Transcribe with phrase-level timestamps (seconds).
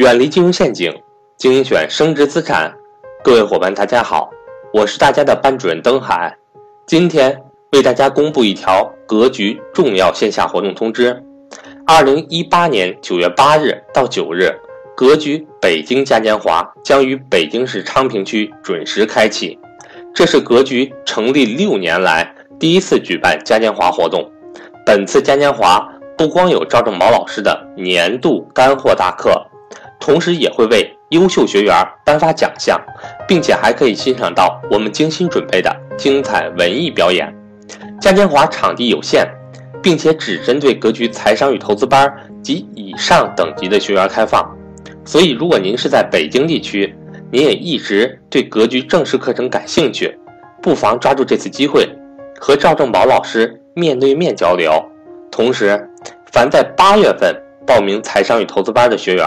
[0.00, 0.90] 远离金融陷阱，
[1.36, 2.72] 精选升值资产。
[3.22, 4.30] 各位伙伴，大家好，
[4.72, 6.34] 我是大家的班主任登海。
[6.86, 7.38] 今天
[7.72, 11.22] 为大家公布一条格局重要线下活动通知：
[11.86, 14.50] 二零一八年九月八日到九日，
[14.96, 19.58] 格局北京嘉年华将于北京市昌平区准时开启。
[20.14, 24.26] 这是格局成立六年来第一次举办嘉年华活动。
[24.86, 29.46] 本次嘉年华不光有赵正宝老师的年度干货大课。
[30.00, 32.80] 同时也会为优秀学员颁发奖项，
[33.28, 37.32] 并且还可以欣赏到我们精心准备的精彩文艺表演。
[38.00, 39.28] 嘉年华场地有限，
[39.82, 42.10] 并且只针对格局财商与投资班
[42.42, 44.50] 及以上等级的学员开放。
[45.04, 46.94] 所以，如果您是在北京地区，
[47.30, 50.18] 您也一直对格局正式课程感兴趣，
[50.62, 51.86] 不妨抓住这次机会，
[52.40, 54.72] 和赵正宝老师面对面交流。
[55.30, 55.78] 同时，
[56.32, 57.34] 凡在八月份
[57.66, 59.26] 报名财商与投资班的学员。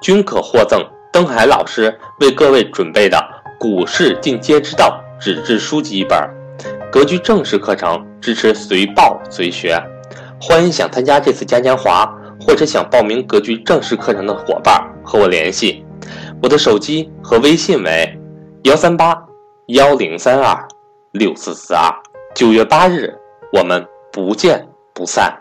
[0.00, 3.16] 均可获赠登海老师为各位准备的
[3.58, 6.18] 《股市进阶之道》纸质书籍一本。
[6.90, 9.80] 格局正式课程支持随报随学，
[10.40, 12.04] 欢迎想参加这次嘉年华
[12.40, 15.84] 或者想报名格局正式课程的伙伴和我联系。
[16.42, 18.18] 我的手机和微信为
[18.64, 19.16] 幺三八
[19.68, 20.56] 幺零三二
[21.12, 21.92] 六四四二。
[22.34, 23.12] 九月八日，
[23.52, 25.36] 我们不见不散。